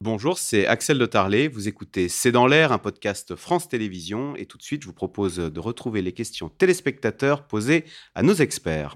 Bonjour, 0.00 0.38
c'est 0.38 0.64
Axel 0.64 0.96
de 0.96 1.06
Tarlet. 1.06 1.48
Vous 1.48 1.66
écoutez 1.66 2.08
C'est 2.08 2.30
dans 2.30 2.46
l'air, 2.46 2.70
un 2.70 2.78
podcast 2.78 3.34
France 3.34 3.68
Télévisions. 3.68 4.36
Et 4.36 4.46
tout 4.46 4.56
de 4.56 4.62
suite, 4.62 4.82
je 4.82 4.86
vous 4.86 4.92
propose 4.92 5.38
de 5.38 5.60
retrouver 5.60 6.02
les 6.02 6.12
questions 6.12 6.48
téléspectateurs 6.48 7.42
posées 7.42 7.84
à 8.14 8.22
nos 8.22 8.34
experts. 8.34 8.94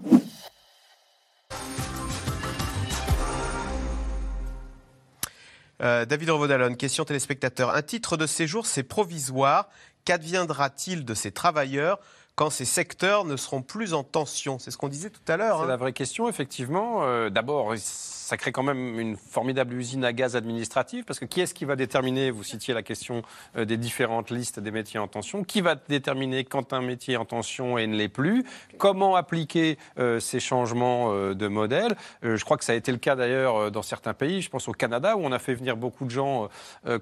Euh, 5.83 6.05
David 6.05 6.31
Revaudalon, 6.31 6.77
question 6.77 7.05
téléspectateur. 7.05 7.75
Un 7.75 7.83
titre 7.83 8.17
de 8.17 8.27
séjour, 8.29 8.67
c'est 8.67 8.85
provisoire. 8.85 9.69
Qu'adviendra-t-il 10.05 11.05
de 11.05 11.15
ces 11.15 11.33
travailleurs? 11.33 11.99
Quand 12.35 12.51
ces 12.51 12.65
secteurs 12.65 13.25
ne 13.25 13.37
seront 13.37 13.63
plus 13.63 13.93
en 13.93 14.05
tension 14.05 14.59
C'est 14.59 14.71
ce 14.71 14.79
qu'on 14.79 14.89
disait 14.89 15.11
tout 15.11 15.21
à 15.29 15.37
l'heure. 15.37 15.59
C'est 15.59 15.65
hein. 15.65 15.69
la 15.69 15.77
vraie 15.77 15.93
question, 15.93 16.29
effectivement. 16.29 17.01
Euh, 17.03 17.29
D'abord, 17.29 17.75
ça 17.77 18.37
crée 18.39 18.53
quand 18.53 18.63
même 18.63 18.99
une 18.99 19.17
formidable 19.17 19.75
usine 19.75 20.05
à 20.05 20.15
gaz 20.15 20.35
administrative, 20.35 21.05
parce 21.05 21.19
que 21.19 21.27
qui 21.27 21.43
est-ce 21.43 21.53
qui 21.53 21.67
va 21.67 21.77
déterminer, 21.77 22.31
vous 22.31 22.43
citiez 22.43 22.73
la 22.73 22.83
question 22.83 23.23
euh, 23.57 23.67
des 23.67 23.77
différentes 23.77 24.31
listes 24.31 24.61
des 24.61 24.71
métiers 24.71 24.99
en 24.99 25.09
tension, 25.09 25.45
qui 25.45 25.61
va 25.61 25.75
déterminer 25.75 26.45
quand 26.45 26.73
un 26.73 26.81
métier 26.81 27.15
est 27.15 27.19
en 27.19 27.27
tension 27.27 27.77
et 27.77 27.87
ne 27.87 27.97
l'est 27.97 28.09
plus, 28.09 28.45
comment 28.79 29.15
appliquer 29.15 29.77
euh, 29.99 30.19
ces 30.19 30.41
changements 30.41 31.13
de 31.13 31.49
modèle? 31.49 31.97
Je 32.23 32.43
crois 32.45 32.57
que 32.57 32.65
ça 32.65 32.73
a 32.73 32.77
été 32.77 32.93
le 32.93 32.99
cas 32.99 33.17
d'ailleurs 33.17 33.71
dans 33.71 33.83
certains 33.83 34.15
pays, 34.15 34.41
je 34.41 34.49
pense 34.49 34.69
au 34.69 34.73
Canada, 34.73 35.17
où 35.17 35.21
on 35.21 35.33
a 35.33 35.39
fait 35.39 35.55
venir 35.55 35.77
beaucoup 35.77 36.05
de 36.05 36.11
gens 36.11 36.49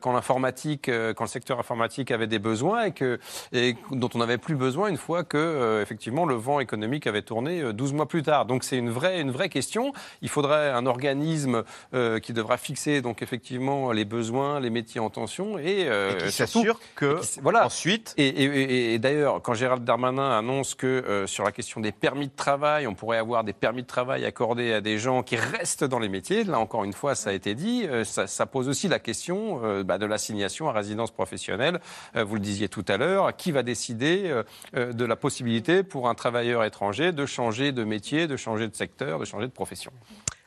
quand 0.00 0.12
l'informatique, 0.12 0.86
quand 0.86 1.24
le 1.24 1.28
secteur 1.28 1.58
informatique 1.58 2.10
avait 2.10 2.26
des 2.26 2.38
besoins 2.38 2.84
et, 2.84 2.92
que, 2.92 3.18
et 3.52 3.76
dont 3.90 4.08
on 4.14 4.18
n'avait 4.18 4.38
plus 4.38 4.56
besoin 4.56 4.88
une 4.88 4.96
fois 4.96 5.19
que, 5.24 5.36
euh, 5.38 5.82
effectivement, 5.82 6.24
le 6.26 6.34
vent 6.34 6.60
économique 6.60 7.06
avait 7.06 7.22
tourné 7.22 7.60
euh, 7.62 7.72
12 7.72 7.92
mois 7.92 8.06
plus 8.06 8.22
tard. 8.22 8.46
Donc 8.46 8.64
c'est 8.64 8.76
une 8.76 8.90
vraie, 8.90 9.20
une 9.20 9.30
vraie 9.30 9.48
question. 9.48 9.92
Il 10.22 10.28
faudrait 10.28 10.70
un 10.70 10.86
organisme 10.86 11.62
euh, 11.94 12.18
qui 12.18 12.32
devra 12.32 12.56
fixer 12.56 13.00
donc 13.02 13.22
effectivement 13.22 13.92
les 13.92 14.04
besoins, 14.04 14.60
les 14.60 14.70
métiers 14.70 15.00
en 15.00 15.10
tension 15.10 15.58
et, 15.58 15.86
euh, 15.88 16.18
Et 16.18 16.24
qui 16.26 16.32
s'assure 16.32 16.80
que, 16.94 17.16
et 17.18 17.20
qui- 17.20 17.40
voilà. 17.40 17.66
ensuite, 17.66 18.14
et, 18.16 18.26
et- 18.28 18.44
et- 18.44 18.94
et 18.94 18.98
d'ailleurs, 18.98 19.40
quand 19.42 19.54
Gérald 19.54 19.84
Darmanin 19.84 20.36
annonce 20.38 20.74
que 20.74 20.86
euh, 20.86 21.26
sur 21.26 21.44
la 21.44 21.52
question 21.52 21.80
des 21.80 21.92
permis 21.92 22.28
de 22.28 22.34
travail, 22.36 22.86
on 22.86 22.94
pourrait 22.94 23.18
avoir 23.18 23.44
des 23.44 23.52
permis 23.52 23.82
de 23.82 23.86
travail 23.86 24.24
accordés 24.24 24.72
à 24.72 24.80
des 24.80 24.98
gens 24.98 25.22
qui 25.22 25.36
restent 25.36 25.84
dans 25.84 25.98
les 25.98 26.08
métiers, 26.08 26.44
là 26.44 26.58
encore 26.58 26.84
une 26.84 26.92
fois, 26.92 27.14
ça 27.14 27.30
a 27.30 27.32
été 27.32 27.54
dit, 27.54 27.84
euh, 27.86 28.04
ça, 28.04 28.26
ça 28.26 28.46
pose 28.46 28.68
aussi 28.68 28.88
la 28.88 28.98
question 28.98 29.60
euh, 29.64 29.82
bah, 29.82 29.98
de 29.98 30.06
l'assignation 30.06 30.68
à 30.68 30.72
résidence 30.72 31.10
professionnelle. 31.10 31.80
Euh, 32.16 32.24
vous 32.24 32.34
le 32.34 32.40
disiez 32.40 32.68
tout 32.68 32.84
à 32.88 32.96
l'heure, 32.96 33.34
qui 33.36 33.52
va 33.52 33.62
décider 33.62 34.24
euh, 34.26 34.42
euh, 34.76 34.92
de 34.92 35.04
la 35.10 35.16
possibilité 35.16 35.82
pour 35.82 36.08
un 36.08 36.14
travailleur 36.14 36.64
étranger 36.64 37.12
de 37.12 37.26
changer 37.26 37.72
de 37.72 37.84
métier, 37.84 38.26
de 38.26 38.38
changer 38.38 38.66
de 38.68 38.74
secteur, 38.74 39.18
de 39.18 39.26
changer 39.26 39.46
de 39.46 39.52
profession. 39.52 39.92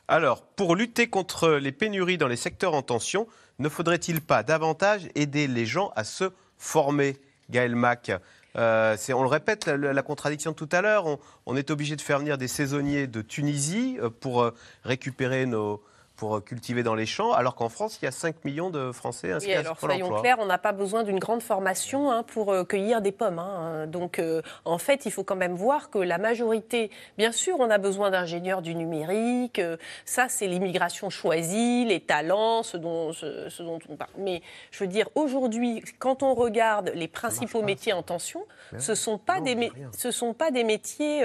Alors, 0.08 0.42
pour 0.42 0.74
lutter 0.74 1.06
contre 1.06 1.50
les 1.50 1.70
pénuries 1.72 2.18
dans 2.18 2.28
les 2.28 2.36
secteurs 2.36 2.74
en 2.74 2.82
tension, 2.82 3.28
ne 3.58 3.68
faudrait-il 3.68 4.20
pas 4.20 4.42
davantage 4.42 5.08
aider 5.14 5.46
les 5.46 5.66
gens 5.66 5.92
à 5.94 6.04
se 6.04 6.32
former 6.58 7.16
Gaël 7.50 7.76
Mac? 7.76 8.10
Euh, 8.56 8.96
on 9.10 9.22
le 9.22 9.28
répète, 9.28 9.66
la, 9.66 9.92
la 9.92 10.02
contradiction 10.02 10.52
de 10.52 10.56
tout 10.56 10.68
à 10.72 10.80
l'heure, 10.80 11.06
on, 11.06 11.18
on 11.46 11.56
est 11.56 11.70
obligé 11.70 11.96
de 11.96 12.00
faire 12.00 12.18
venir 12.18 12.38
des 12.38 12.48
saisonniers 12.48 13.06
de 13.06 13.22
Tunisie 13.22 13.98
euh, 14.00 14.10
pour 14.10 14.42
euh, 14.42 14.54
récupérer 14.84 15.46
nos 15.46 15.82
pour 16.16 16.36
euh, 16.36 16.40
cultiver 16.40 16.82
dans 16.82 16.94
les 16.94 17.06
champs, 17.06 17.32
alors 17.32 17.54
qu'en 17.56 17.68
France, 17.68 17.98
il 18.00 18.04
y 18.04 18.08
a 18.08 18.12
5 18.12 18.44
millions 18.44 18.70
de 18.70 18.92
Français 18.92 19.32
inscrits 19.32 19.50
Oui, 19.52 19.56
à 19.56 19.60
alors 19.60 19.76
Pôle 19.76 19.90
soyons 19.90 20.06
emploi. 20.06 20.20
clairs, 20.20 20.36
on 20.38 20.46
n'a 20.46 20.58
pas 20.58 20.72
besoin 20.72 21.02
d'une 21.02 21.18
grande 21.18 21.42
formation 21.42 22.10
hein, 22.12 22.22
pour 22.22 22.52
euh, 22.52 22.62
cueillir 22.64 23.00
des 23.00 23.10
pommes. 23.10 23.38
hein. 23.40 23.86
Donc, 23.88 24.18
euh, 24.20 24.40
en 24.64 24.78
fait, 24.78 25.06
il 25.06 25.10
faut 25.12 25.24
quand 25.24 25.34
même 25.36 25.54
voir 25.54 25.90
que 25.90 25.98
la 25.98 26.18
majorité, 26.18 26.90
bien 27.18 27.32
sûr, 27.32 27.56
on 27.58 27.68
a 27.68 27.78
besoin 27.78 28.10
d'ingénieurs 28.10 28.62
du 28.62 28.74
numérique. 28.76 29.58
euh, 29.58 29.76
ça, 30.04 30.28
c'est 30.28 30.46
l'immigration 30.46 31.10
choisie, 31.10 31.84
les 31.84 32.00
talents, 32.00 32.62
ce 32.62 32.76
dont, 32.76 33.12
ce, 33.12 33.48
ce 33.48 33.62
dont 33.64 33.78
on 33.88 33.96
parle. 33.96 34.10
Mais 34.18 34.40
je 34.70 34.78
veux 34.84 34.88
dire, 34.88 35.08
aujourd'hui, 35.16 35.82
quand 35.98 36.22
on 36.22 36.34
regarde 36.34 36.92
les 36.94 37.08
principaux 37.08 37.62
métiers 37.62 37.92
en 37.92 38.02
tension, 38.02 38.44
ce 38.78 38.94
sont 38.94 39.18
pas 39.18 39.38
Non, 39.38 39.44
des, 39.44 39.72
ce 39.96 40.10
sont 40.10 40.32
pas 40.32 40.50
des 40.50 40.64
métiers 40.64 41.22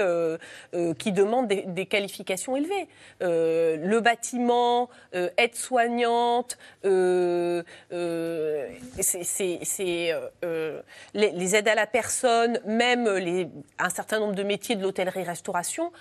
qui 0.98 1.12
demandent 1.12 1.48
des, 1.48 1.62
des 1.62 1.86
qualifications 1.86 2.56
élevées. 2.56 2.88
Le 3.20 3.98
bâtiment, 4.00 4.79
euh, 5.14 5.28
aide-soignante, 5.36 6.58
euh, 6.84 7.62
euh, 7.92 8.68
c'est- 9.00 10.14
les, 11.14 11.56
aides 11.56 11.68
à 11.68 11.74
la 11.74 11.86
personne, 11.86 12.60
même 12.66 13.06
un 13.78 13.90
certain 13.90 14.20
nombre 14.20 14.34
de 14.34 14.42
métiers 14.42 14.76
de 14.76 14.82
l'hôtellerie-restauration. 14.82 15.92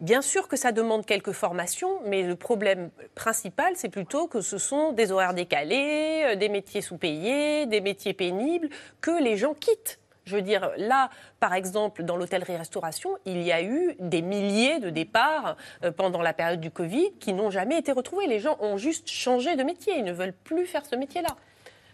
Bien 0.00 0.20
sûr 0.20 0.46
que 0.46 0.56
ça 0.56 0.72
demande 0.72 1.06
quelques 1.06 1.32
formations, 1.32 2.00
mais 2.04 2.22
le 2.22 2.36
problème 2.36 2.90
principal, 3.14 3.72
c'est 3.76 3.88
plutôt 3.88 4.26
que 4.26 4.42
ce 4.42 4.58
sont 4.58 4.92
des 4.92 5.10
horaires 5.10 5.32
décalés, 5.32 6.36
des 6.36 6.50
métiers 6.50 6.82
sous-payés, 6.82 7.64
des 7.66 7.80
métiers 7.80 8.12
pénibles, 8.12 8.68
que 9.00 9.22
les 9.22 9.38
gens 9.38 9.54
quittent. 9.54 9.98
Je 10.26 10.34
veux 10.34 10.42
dire, 10.42 10.70
là, 10.76 11.08
par 11.38 11.54
exemple, 11.54 12.02
dans 12.02 12.16
l'hôtellerie-restauration, 12.16 13.10
il 13.26 13.42
y 13.42 13.52
a 13.52 13.62
eu 13.62 13.94
des 14.00 14.22
milliers 14.22 14.80
de 14.80 14.90
départs 14.90 15.56
euh, 15.84 15.92
pendant 15.92 16.20
la 16.20 16.32
période 16.32 16.60
du 16.60 16.72
Covid 16.72 17.12
qui 17.20 17.32
n'ont 17.32 17.52
jamais 17.52 17.78
été 17.78 17.92
retrouvés. 17.92 18.26
Les 18.26 18.40
gens 18.40 18.56
ont 18.58 18.76
juste 18.76 19.08
changé 19.08 19.54
de 19.54 19.62
métier. 19.62 19.96
Ils 19.96 20.04
ne 20.04 20.12
veulent 20.12 20.32
plus 20.32 20.66
faire 20.66 20.84
ce 20.84 20.96
métier-là. 20.96 21.36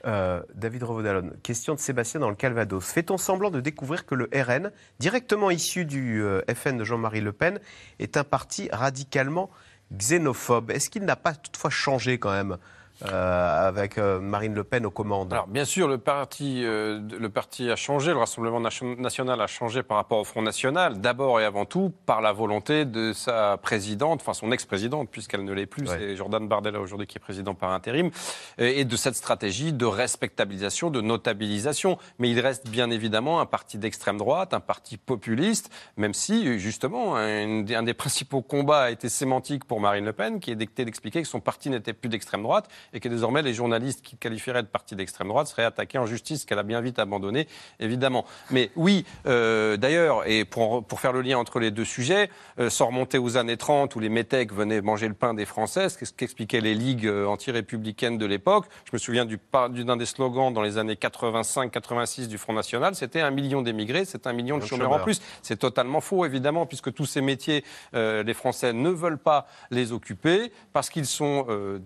Euh, 0.06 0.42
David 0.54 0.82
Revaudalon, 0.82 1.30
question 1.42 1.74
de 1.74 1.78
Sébastien 1.78 2.20
dans 2.20 2.30
le 2.30 2.34
Calvados. 2.34 2.82
Fait-on 2.82 3.18
semblant 3.18 3.50
de 3.50 3.60
découvrir 3.60 4.06
que 4.06 4.14
le 4.14 4.30
RN, 4.34 4.72
directement 4.98 5.50
issu 5.50 5.84
du 5.84 6.22
euh, 6.22 6.40
FN 6.54 6.78
de 6.78 6.84
Jean-Marie 6.84 7.20
Le 7.20 7.32
Pen, 7.32 7.60
est 7.98 8.16
un 8.16 8.24
parti 8.24 8.70
radicalement 8.72 9.50
xénophobe? 9.92 10.70
Est-ce 10.70 10.88
qu'il 10.88 11.04
n'a 11.04 11.16
pas 11.16 11.34
toutefois 11.34 11.70
changé 11.70 12.18
quand 12.18 12.32
même 12.32 12.56
euh, 13.04 13.68
avec 13.68 13.98
euh, 13.98 14.20
Marine 14.20 14.54
Le 14.54 14.64
Pen 14.64 14.86
aux 14.86 14.90
commandes 14.90 15.32
Alors, 15.32 15.46
bien 15.48 15.64
sûr, 15.64 15.88
le 15.88 15.98
parti, 15.98 16.64
euh, 16.64 17.00
le 17.18 17.28
parti 17.28 17.70
a 17.70 17.76
changé, 17.76 18.12
le 18.12 18.18
Rassemblement 18.18 18.60
nation- 18.60 18.96
national 18.96 19.40
a 19.40 19.46
changé 19.46 19.82
par 19.82 19.96
rapport 19.96 20.18
au 20.18 20.24
Front 20.24 20.42
national, 20.42 21.00
d'abord 21.00 21.40
et 21.40 21.44
avant 21.44 21.64
tout 21.64 21.92
par 22.06 22.20
la 22.20 22.32
volonté 22.32 22.84
de 22.84 23.12
sa 23.12 23.56
présidente, 23.56 24.20
enfin 24.22 24.34
son 24.34 24.52
ex-présidente, 24.52 25.08
puisqu'elle 25.10 25.44
ne 25.44 25.52
l'est 25.52 25.66
plus, 25.66 25.88
Ouais. 25.88 25.96
c'est 25.98 26.16
Jordan 26.16 26.46
Bardella 26.46 26.80
aujourd'hui 26.80 27.06
qui 27.06 27.18
est 27.18 27.20
président 27.20 27.54
par 27.54 27.70
intérim, 27.70 28.10
et 28.58 28.84
de 28.84 28.96
cette 28.96 29.16
stratégie 29.16 29.72
de 29.72 29.84
respectabilisation, 29.86 30.90
de 30.90 31.00
notabilisation. 31.00 31.98
Mais 32.18 32.30
il 32.30 32.38
reste 32.40 32.68
bien 32.68 32.90
évidemment 32.90 33.40
un 33.40 33.46
parti 33.46 33.78
d'extrême 33.78 34.18
droite, 34.18 34.54
un 34.54 34.60
parti 34.60 34.96
populiste, 34.96 35.70
même 35.96 36.14
si, 36.14 36.58
justement, 36.58 37.16
un, 37.16 37.66
un 37.68 37.82
des 37.82 37.94
principaux 37.94 38.42
combats 38.42 38.82
a 38.82 38.90
été 38.90 39.08
sémantique 39.08 39.64
pour 39.64 39.80
Marine 39.80 40.04
Le 40.04 40.12
Pen, 40.12 40.40
qui 40.40 40.50
est 40.50 40.54
d'expliquer 40.56 41.22
que 41.22 41.28
son 41.28 41.40
parti 41.40 41.70
n'était 41.70 41.92
plus 41.92 42.08
d'extrême 42.08 42.42
droite 42.42 42.68
et 42.92 43.00
que 43.00 43.08
désormais 43.08 43.42
les 43.42 43.54
journalistes 43.54 44.02
qui 44.02 44.16
qualifieraient 44.16 44.62
de 44.62 44.68
parti 44.68 44.94
d'extrême 44.96 45.28
droite 45.28 45.46
seraient 45.46 45.64
attaqués 45.64 45.98
en 45.98 46.06
justice, 46.06 46.44
qu'elle 46.44 46.58
a 46.58 46.62
bien 46.62 46.80
vite 46.80 46.98
abandonné, 46.98 47.48
évidemment. 47.80 48.24
Mais 48.50 48.70
oui, 48.76 49.04
euh, 49.26 49.76
d'ailleurs, 49.76 50.26
et 50.28 50.44
pour, 50.44 50.84
pour 50.84 51.00
faire 51.00 51.12
le 51.12 51.22
lien 51.22 51.38
entre 51.38 51.58
les 51.58 51.70
deux 51.70 51.84
sujets, 51.84 52.30
euh, 52.58 52.70
sans 52.70 52.86
remonter 52.86 53.18
aux 53.18 53.36
années 53.36 53.56
30 53.56 53.94
où 53.96 54.00
les 54.00 54.08
métèques 54.08 54.52
venaient 54.52 54.80
manger 54.80 55.08
le 55.08 55.14
pain 55.14 55.34
des 55.34 55.44
Français, 55.46 55.88
ce 55.88 56.12
qu'expliquaient 56.12 56.60
les 56.60 56.74
ligues 56.74 57.06
euh, 57.06 57.26
anti-républicaines 57.26 58.18
de 58.18 58.26
l'époque, 58.26 58.66
je 58.84 58.90
me 58.92 58.98
souviens 58.98 59.24
du- 59.24 59.38
d'un 59.84 59.96
des 59.96 60.06
slogans 60.06 60.52
dans 60.52 60.62
les 60.62 60.78
années 60.78 60.96
85-86 60.96 62.28
du 62.28 62.38
Front 62.38 62.52
National, 62.52 62.94
c'était 62.94 63.20
un 63.20 63.30
million 63.30 63.62
d'émigrés, 63.62 64.04
c'est 64.04 64.26
un 64.26 64.32
million 64.32 64.56
de 64.58 64.62
chômeurs 64.68 64.88
en 64.92 65.04
plus. 65.04 65.20
C'est 65.42 65.58
totalement 65.58 66.00
faux, 66.00 66.24
évidemment, 66.24 66.66
puisque 66.66 66.92
tous 66.92 67.06
ces 67.06 67.20
métiers, 67.20 67.64
euh, 67.94 68.22
les 68.22 68.34
Français 68.34 68.72
ne 68.72 68.90
veulent 68.90 69.18
pas 69.18 69.46
les 69.70 69.92
occuper 69.92 70.52
parce 70.72 70.90
qu'ils 70.90 71.06
sont 71.06 71.46
euh, 71.48 71.78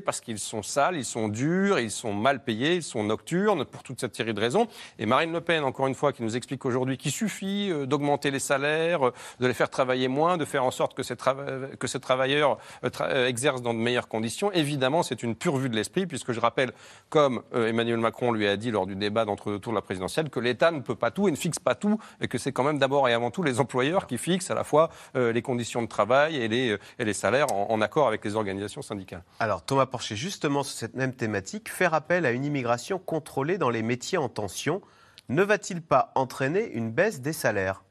parce 0.00 0.20
qu'ils 0.20 0.38
sont 0.38 0.62
sales, 0.62 0.96
ils 0.96 1.04
sont 1.04 1.28
durs, 1.28 1.78
ils 1.78 1.90
sont 1.90 2.12
mal 2.12 2.42
payés, 2.42 2.76
ils 2.76 2.82
sont 2.82 3.04
nocturnes, 3.04 3.64
pour 3.64 3.82
toute 3.82 4.00
cette 4.00 4.14
série 4.14 4.34
de 4.34 4.40
raisons. 4.40 4.66
Et 4.98 5.06
Marine 5.06 5.32
Le 5.32 5.40
Pen, 5.40 5.64
encore 5.64 5.86
une 5.86 5.94
fois, 5.94 6.12
qui 6.12 6.22
nous 6.22 6.36
explique 6.36 6.64
aujourd'hui 6.66 6.98
qu'il 6.98 7.12
suffit 7.12 7.70
euh, 7.70 7.86
d'augmenter 7.86 8.30
les 8.30 8.38
salaires, 8.38 9.08
euh, 9.08 9.12
de 9.40 9.46
les 9.46 9.54
faire 9.54 9.70
travailler 9.70 10.08
moins, 10.08 10.36
de 10.36 10.44
faire 10.44 10.64
en 10.64 10.70
sorte 10.70 10.94
que 10.94 11.02
ces, 11.02 11.16
travailleurs 11.16 12.58
euh, 12.84 13.26
exercent 13.26 13.62
dans 13.62 13.72
de 13.72 13.78
meilleures 13.78 14.08
conditions. 14.08 14.52
Évidemment, 14.52 15.02
c'est 15.02 15.22
une 15.22 15.34
pure 15.34 15.56
vue 15.56 15.70
de 15.70 15.76
l'esprit, 15.76 16.06
puisque 16.06 16.32
je 16.32 16.40
rappelle, 16.40 16.72
comme 17.08 17.42
Emmanuel 17.54 17.98
Macron 17.98 18.32
lui 18.32 18.46
a 18.46 18.56
dit 18.56 18.70
lors 18.70 18.86
du 18.86 18.96
débat 18.96 19.24
d'entre-deux 19.24 19.58
tours 19.58 19.72
de 19.72 19.78
la 19.78 19.82
présidentielle, 19.82 20.28
que 20.28 20.40
l'État 20.40 20.70
ne 20.70 20.80
peut 20.80 20.94
pas 20.94 21.10
tout 21.10 21.28
et 21.28 21.30
ne 21.30 21.36
fixe 21.36 21.58
pas 21.58 21.74
tout, 21.74 21.98
et 22.20 22.28
que 22.28 22.38
c'est 22.38 22.52
quand 22.52 22.64
même 22.64 22.78
d'abord 22.78 23.08
et 23.08 23.14
avant 23.14 23.30
tout 23.30 23.42
les 23.42 23.60
employeurs 23.60 24.06
qui 24.06 24.18
fixent 24.18 24.50
à 24.50 24.54
la 24.54 24.64
fois 24.64 24.90
les 25.14 25.42
conditions 25.42 25.82
de 25.82 25.86
travail 25.86 26.36
et 26.36 26.48
les, 26.48 26.76
et 26.98 27.04
les 27.04 27.12
salaires 27.12 27.52
en, 27.52 27.70
en 27.70 27.80
accord 27.80 28.08
avec 28.08 28.24
les 28.24 28.36
organisations 28.36 28.82
syndicales. 28.82 29.22
Alors 29.38 29.62
Thomas 29.70 29.86
Porcher, 29.86 30.16
justement 30.16 30.64
sur 30.64 30.76
cette 30.76 30.94
même 30.94 31.14
thématique, 31.14 31.70
faire 31.70 31.94
appel 31.94 32.26
à 32.26 32.32
une 32.32 32.44
immigration 32.44 32.98
contrôlée 32.98 33.56
dans 33.56 33.70
les 33.70 33.82
métiers 33.82 34.18
en 34.18 34.28
tension 34.28 34.82
ne 35.28 35.44
va-t-il 35.44 35.80
pas 35.80 36.10
entraîner 36.16 36.72
une 36.72 36.90
baisse 36.90 37.20
des 37.20 37.32
salaires? 37.32 37.84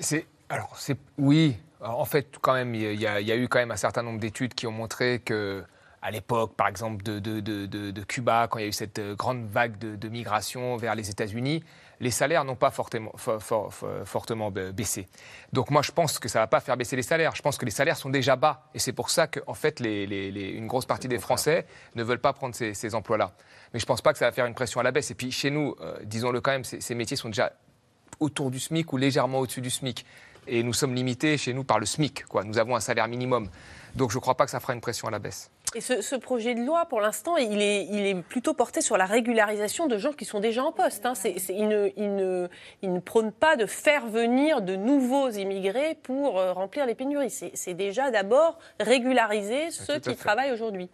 C'est 0.00 0.26
alors 0.50 0.78
c'est 0.78 0.98
oui. 1.16 1.56
En 1.80 2.04
fait, 2.04 2.36
quand 2.42 2.52
même, 2.52 2.74
il 2.74 3.00
y 3.00 3.06
a 3.06 3.36
eu 3.36 3.48
quand 3.48 3.58
même 3.58 3.70
un 3.70 3.76
certain 3.76 4.02
nombre 4.02 4.20
d'études 4.20 4.52
qui 4.52 4.66
ont 4.66 4.72
montré 4.72 5.20
que 5.20 5.64
à 6.02 6.10
l'époque, 6.10 6.54
par 6.54 6.68
exemple, 6.68 7.02
de, 7.02 7.18
de, 7.18 7.40
de, 7.40 7.66
de, 7.66 8.02
Cuba, 8.04 8.46
quand 8.48 8.58
il 8.58 8.62
y 8.62 8.64
a 8.64 8.68
eu 8.68 8.72
cette 8.72 8.98
euh, 8.98 9.14
grande 9.14 9.46
vague 9.46 9.78
de, 9.78 10.08
migration 10.08 10.76
vers 10.76 10.94
les 10.94 11.10
États-Unis, 11.10 11.64
les 12.00 12.12
salaires 12.12 12.44
n'ont 12.44 12.54
pas 12.54 12.70
fortement, 12.70 13.12
fortement 14.04 14.52
baissé. 14.52 15.08
Donc 15.52 15.70
moi, 15.70 15.82
je 15.82 15.90
pense 15.90 16.20
que 16.20 16.28
ça 16.28 16.38
ne 16.38 16.44
va 16.44 16.46
pas 16.46 16.60
faire 16.60 16.76
baisser 16.76 16.94
les 16.94 17.02
salaires. 17.02 17.34
Je 17.34 17.42
pense 17.42 17.58
que 17.58 17.64
les 17.64 17.72
salaires 17.72 17.96
sont 17.96 18.10
déjà 18.10 18.36
bas. 18.36 18.68
Et 18.72 18.78
c'est 18.78 18.92
pour 18.92 19.10
ça 19.10 19.26
qu'en 19.26 19.54
fait, 19.54 19.80
les, 19.80 20.06
les, 20.06 20.50
une 20.50 20.68
grosse 20.68 20.86
partie 20.86 21.08
des 21.08 21.18
Français 21.18 21.66
ne 21.96 22.04
veulent 22.04 22.20
pas 22.20 22.32
prendre 22.32 22.54
ces, 22.54 22.72
ces 22.72 22.94
emplois-là. 22.94 23.32
Mais 23.74 23.80
je 23.80 23.84
ne 23.84 23.88
pense 23.88 24.00
pas 24.00 24.12
que 24.12 24.18
ça 24.18 24.26
va 24.26 24.32
faire 24.32 24.46
une 24.46 24.54
pression 24.54 24.78
à 24.78 24.84
la 24.84 24.92
baisse. 24.92 25.10
Et 25.10 25.14
puis 25.14 25.32
chez 25.32 25.50
nous, 25.50 25.74
euh, 25.80 25.98
disons-le 26.04 26.40
quand 26.40 26.52
même, 26.52 26.64
ces, 26.64 26.80
ces 26.80 26.94
métiers 26.94 27.16
sont 27.16 27.28
déjà 27.28 27.52
autour 28.20 28.52
du 28.52 28.60
SMIC 28.60 28.92
ou 28.92 28.96
légèrement 28.96 29.40
au-dessus 29.40 29.60
du 29.60 29.70
SMIC. 29.70 30.06
Et 30.46 30.62
nous 30.62 30.72
sommes 30.72 30.94
limités 30.94 31.36
chez 31.36 31.52
nous 31.52 31.64
par 31.64 31.78
le 31.78 31.86
SMIC. 31.86 32.24
Quoi. 32.26 32.44
Nous 32.44 32.58
avons 32.58 32.76
un 32.76 32.80
salaire 32.80 33.08
minimum. 33.08 33.48
Donc 33.96 34.10
je 34.10 34.16
ne 34.16 34.20
crois 34.20 34.36
pas 34.36 34.44
que 34.44 34.50
ça 34.50 34.60
fera 34.60 34.72
une 34.72 34.80
pression 34.80 35.08
à 35.08 35.10
la 35.10 35.18
baisse. 35.18 35.50
Et 35.74 35.80
ce, 35.80 36.16
projet 36.16 36.54
de 36.54 36.60
loi, 36.60 36.86
pour 36.86 37.00
l'instant, 37.00 37.36
il 37.36 37.60
est, 37.60 37.84
il 37.84 38.06
est, 38.06 38.14
plutôt 38.22 38.54
porté 38.54 38.80
sur 38.80 38.96
la 38.96 39.04
régularisation 39.04 39.86
de 39.86 39.98
gens 39.98 40.12
qui 40.12 40.24
sont 40.24 40.40
déjà 40.40 40.64
en 40.64 40.72
poste. 40.72 41.04
Hein. 41.04 41.12
il, 41.24 41.68
ne, 41.68 41.90
il, 41.96 42.16
ne, 42.16 42.48
il, 42.82 42.92
ne, 42.92 43.00
prône 43.00 43.32
pas 43.32 43.56
de 43.56 43.66
faire 43.66 44.06
venir 44.06 44.62
de 44.62 44.76
nouveaux 44.76 45.28
immigrés 45.28 45.96
pour 46.02 46.38
euh, 46.38 46.52
remplir 46.52 46.86
les 46.86 46.94
pénuries. 46.94 47.30
C'est 47.30 47.74
déjà 47.74 48.10
d'abord 48.10 48.58
régulariser 48.80 49.70
ceux 49.70 49.98
qui 49.98 50.16
travaillent 50.16 50.52
aujourd'hui. 50.52 50.88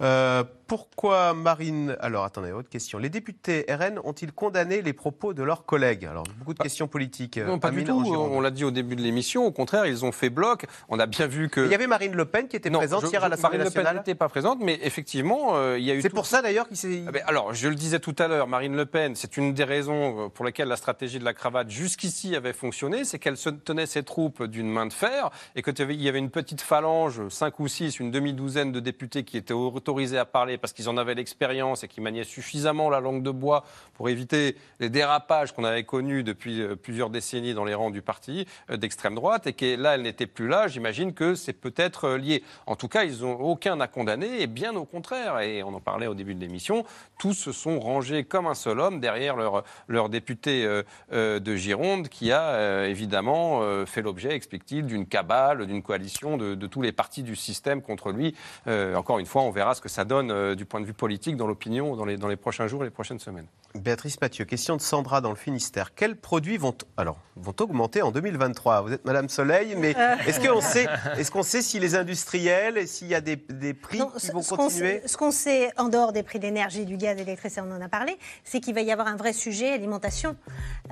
Euh, 0.00 0.42
pourquoi 0.66 1.34
Marine? 1.34 1.96
Alors 2.00 2.24
attendez, 2.24 2.52
autre 2.52 2.68
question. 2.68 2.98
Les 2.98 3.08
députés 3.08 3.66
RN 3.68 4.00
ont-ils 4.04 4.32
condamné 4.32 4.82
les 4.82 4.92
propos 4.92 5.34
de 5.34 5.42
leurs 5.42 5.64
collègues? 5.64 6.06
Alors, 6.06 6.24
beaucoup 6.38 6.54
de 6.54 6.58
questions 6.58 6.88
politiques. 6.88 7.38
Non, 7.38 7.58
pas 7.58 7.70
du 7.70 7.84
tout. 7.84 8.02
On 8.04 8.40
l'a 8.40 8.50
dit 8.50 8.64
au 8.64 8.70
début 8.70 8.96
de 8.96 9.02
l'émission. 9.02 9.44
Au 9.44 9.52
contraire, 9.52 9.86
ils 9.86 10.04
ont 10.04 10.12
fait 10.12 10.30
bloc. 10.30 10.66
On 10.88 10.98
a 10.98 11.06
bien 11.06 11.26
vu 11.26 11.48
que. 11.48 11.64
Il 11.64 11.70
y 11.70 11.74
avait 11.74 11.86
Marine 11.86 12.14
Le 12.14 12.24
Pen 12.24 12.48
qui 12.48 12.56
était 12.56 12.70
présente 12.70 13.10
hier 13.10 13.22
à 13.24 13.28
l'Assemblée 13.28 13.58
nationale. 13.58 13.84
Marine 13.84 13.96
Le 13.96 14.02
Pen 14.02 14.02
n'était 14.02 14.14
pas 14.14 14.28
présente, 14.28 14.58
mais 14.60 14.78
effectivement, 14.82 15.56
euh, 15.56 15.78
il 15.78 15.84
y 15.84 15.90
a 15.90 15.94
eu. 15.94 16.02
C'est 16.02 16.08
pour 16.08 16.26
ça 16.26 16.42
d'ailleurs 16.42 16.68
qu'il 16.68 16.76
s'est. 16.76 17.04
Ah 17.06 17.12
ben, 17.12 17.22
alors, 17.26 17.54
je 17.54 17.68
le 17.68 17.74
disais 17.74 18.00
tout 18.00 18.16
à 18.18 18.28
l'heure, 18.28 18.46
Marine 18.46 18.76
Le 18.76 18.86
Pen, 18.86 19.14
c'est 19.14 19.36
une 19.36 19.54
des 19.54 19.64
raisons 19.64 20.26
euh, 20.26 20.28
pour 20.28 20.44
lesquelles 20.44 20.68
la 20.68 20.76
stratégie 20.76 21.18
de 21.18 21.24
la 21.24 21.34
cravate 21.34 21.70
jusqu'ici 21.70 22.36
avait 22.36 22.52
fonctionné, 22.52 23.04
c'est 23.04 23.18
qu'elle 23.18 23.36
se 23.36 23.50
tenait 23.50 23.86
ses 23.86 24.02
troupes 24.02 24.44
d'une 24.44 24.68
main 24.68 24.86
de 24.86 24.92
fer 24.92 25.30
et 25.56 25.62
qu'il 25.62 26.02
y 26.02 26.08
avait 26.08 26.18
une 26.18 26.30
petite 26.30 26.60
phalange, 26.60 27.28
cinq 27.28 27.60
ou 27.60 27.68
six, 27.68 28.00
une 28.00 28.10
demi-douzaine 28.10 28.72
de 28.72 28.80
députés 28.80 29.24
qui 29.24 29.36
étaient 29.36 29.54
autorisés 29.54 30.18
à 30.18 30.24
parler 30.24 30.53
parce 30.58 30.72
qu'ils 30.72 30.88
en 30.88 30.96
avaient 30.96 31.14
l'expérience 31.14 31.84
et 31.84 31.88
qui 31.88 32.00
maniait 32.00 32.24
suffisamment 32.24 32.90
la 32.90 33.00
langue 33.00 33.22
de 33.22 33.30
bois 33.30 33.64
pour 33.94 34.08
éviter 34.08 34.56
les 34.80 34.90
dérapages 34.90 35.52
qu'on 35.52 35.64
avait 35.64 35.84
connus 35.84 36.22
depuis 36.22 36.60
euh, 36.60 36.76
plusieurs 36.76 37.10
décennies 37.10 37.54
dans 37.54 37.64
les 37.64 37.74
rangs 37.74 37.90
du 37.90 38.02
parti 38.02 38.46
euh, 38.70 38.76
d'extrême 38.76 39.14
droite 39.14 39.46
et 39.46 39.52
que 39.52 39.76
là, 39.76 39.94
elle 39.94 40.02
n'était 40.02 40.26
plus 40.26 40.48
là, 40.48 40.68
j'imagine 40.68 41.14
que 41.14 41.34
c'est 41.34 41.52
peut-être 41.52 42.04
euh, 42.04 42.18
lié. 42.18 42.42
En 42.66 42.76
tout 42.76 42.88
cas, 42.88 43.04
ils 43.04 43.20
n'ont 43.20 43.40
aucun 43.40 43.80
à 43.80 43.86
condamner 43.86 44.42
et 44.42 44.46
bien 44.46 44.74
au 44.74 44.84
contraire, 44.84 45.40
et 45.40 45.62
on 45.62 45.74
en 45.74 45.80
parlait 45.80 46.06
au 46.06 46.14
début 46.14 46.34
de 46.34 46.40
l'émission, 46.40 46.84
tous 47.18 47.34
se 47.34 47.52
sont 47.52 47.78
rangés 47.80 48.24
comme 48.24 48.46
un 48.46 48.54
seul 48.54 48.80
homme 48.80 49.00
derrière 49.00 49.36
leur, 49.36 49.64
leur 49.88 50.08
député 50.08 50.66
de 51.12 51.56
Gironde 51.56 52.08
qui 52.08 52.32
a 52.32 52.86
évidemment 52.86 53.62
fait 53.86 54.02
l'objet, 54.02 54.34
explique-t-il, 54.34 54.86
d'une 54.86 55.06
cabale, 55.06 55.66
d'une 55.66 55.82
coalition 55.82 56.36
de, 56.36 56.54
de, 56.54 56.66
tous 56.66 56.82
les 56.82 56.92
partis 56.92 57.22
du 57.22 57.36
système 57.36 57.82
contre 57.82 58.10
lui. 58.10 58.34
encore 58.66 59.18
une 59.18 59.26
fois, 59.26 59.42
on 59.42 59.50
verra 59.50 59.74
ce 59.74 59.80
que 59.80 59.88
ça 59.88 60.04
donne 60.04 60.43
du 60.54 60.64
point 60.64 60.80
de 60.80 60.86
vue 60.86 60.94
politique 60.94 61.36
dans 61.36 61.46
l'opinion 61.46 61.94
dans 61.96 62.04
les, 62.04 62.16
dans 62.16 62.28
les 62.28 62.36
prochains 62.36 62.66
jours 62.66 62.82
et 62.82 62.86
les 62.86 62.90
prochaines 62.90 63.18
semaines. 63.18 63.46
Béatrice 63.74 64.20
Mathieu, 64.20 64.44
question 64.44 64.76
de 64.76 64.80
Sandra 64.80 65.20
dans 65.20 65.30
le 65.30 65.36
Finistère. 65.36 65.94
Quels 65.96 66.14
produits 66.14 66.58
vont, 66.58 66.76
alors, 66.96 67.18
vont 67.34 67.54
augmenter 67.58 68.02
en 68.02 68.12
2023 68.12 68.82
Vous 68.82 68.92
êtes 68.92 69.04
Madame 69.04 69.28
Soleil, 69.28 69.74
mais 69.76 69.96
euh. 69.98 70.14
est-ce 70.28 70.38
qu'on 70.38 70.60
sait, 70.60 70.86
est 71.18 71.28
qu'on 71.28 71.42
sait 71.42 71.60
si 71.60 71.80
les 71.80 71.96
industriels 71.96 72.78
et 72.78 72.86
s'il 72.86 73.08
y 73.08 73.16
a 73.16 73.20
des, 73.20 73.34
des 73.34 73.74
prix 73.74 73.98
qui 74.20 74.30
vont 74.30 74.42
continuer? 74.42 75.02
Ce 75.06 75.16
qu'on 75.16 75.32
sait, 75.32 75.72
en 75.76 75.88
dehors 75.88 76.12
des 76.12 76.22
prix 76.22 76.38
d'énergie, 76.38 76.84
du 76.84 76.96
gaz, 76.96 77.14
de 77.16 77.22
l'électricité, 77.22 77.62
on 77.62 77.72
en 77.72 77.80
a 77.80 77.88
parlé, 77.88 78.16
c'est 78.44 78.60
qu'il 78.60 78.74
va 78.74 78.82
y 78.82 78.92
avoir 78.92 79.08
un 79.08 79.16
vrai 79.16 79.32
sujet 79.32 79.72
alimentation. 79.72 80.36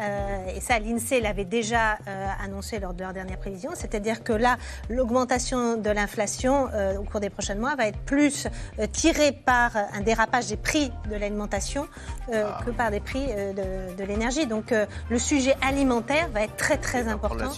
Euh, 0.00 0.56
et 0.56 0.60
ça, 0.60 0.80
l'INSEE 0.80 1.20
l'avait 1.20 1.44
déjà 1.44 1.98
euh, 2.08 2.26
annoncé 2.44 2.80
lors 2.80 2.94
de 2.94 3.02
leur 3.02 3.12
dernière 3.12 3.38
prévision. 3.38 3.70
C'est-à-dire 3.74 4.24
que 4.24 4.32
là, 4.32 4.56
l'augmentation 4.90 5.76
de 5.76 5.90
l'inflation 5.90 6.68
au 6.98 7.04
cours 7.04 7.20
des 7.20 7.30
prochains 7.30 7.54
mois 7.54 7.76
va 7.76 7.86
être 7.86 7.98
plus 8.00 8.48
tirée 8.92 9.32
par 9.44 9.76
un 9.76 10.00
dérapage 10.00 10.48
des 10.48 10.56
prix 10.56 10.90
de 11.10 11.16
l'alimentation 11.16 11.88
ah. 12.32 12.60
que 12.64 12.70
par 12.70 12.90
des 12.90 13.00
prix 13.00 13.26
euh, 13.30 13.94
de, 13.94 14.04
l'énergie. 14.04 14.46
Donc 14.46 14.72
euh, 14.72 14.86
le 15.10 15.18
sujet 15.18 15.54
alimentaire 15.60 16.28
va 16.30 16.42
être 16.42 16.56
très 16.56 16.78
très 16.78 17.08
important, 17.08 17.52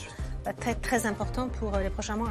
va 0.45 0.53
être 0.67 0.81
très 0.81 1.07
important 1.07 1.49
pour 1.49 1.75
euh, 1.75 1.83
les 1.83 1.91
prochains 1.91 2.17
mois. 2.17 2.31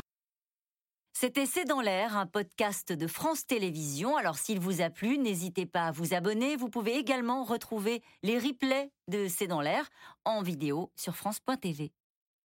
C'était 1.15 1.45
C'est 1.45 1.65
dans 1.65 1.79
l'air, 1.79 2.17
un 2.17 2.25
podcast 2.25 2.91
de 2.91 3.07
France 3.07 3.45
Télévisions. 3.45 4.17
Alors 4.17 4.37
s'il 4.37 4.59
vous 4.59 4.81
a 4.81 4.89
plu, 4.89 5.17
n'hésitez 5.17 5.65
pas 5.65 5.87
à 5.87 5.91
vous 5.91 6.13
abonner. 6.13 6.55
Vous 6.57 6.69
pouvez 6.69 6.97
également 6.97 7.43
retrouver 7.43 8.01
les 8.23 8.37
replays 8.37 8.91
de 9.07 9.27
C'est 9.27 9.47
dans 9.47 9.61
l'air 9.61 9.87
en 10.25 10.41
vidéo 10.41 10.91
sur 10.95 11.15
France.tv. 11.15 11.91